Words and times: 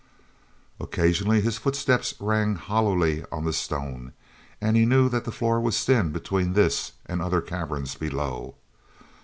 Occasionally 0.79 1.41
his 1.41 1.59
footsteps 1.59 2.15
rang 2.19 2.55
hollowly 2.55 3.23
on 3.31 3.45
the 3.45 3.53
stone, 3.53 4.13
and 4.59 4.75
he 4.75 4.83
knew 4.83 5.07
that 5.09 5.25
the 5.25 5.31
floor 5.31 5.61
was 5.61 5.85
thin 5.85 6.11
between 6.11 6.53
this 6.53 6.93
and 7.05 7.21
other 7.21 7.39
caverns 7.39 7.93
below. 7.93 8.55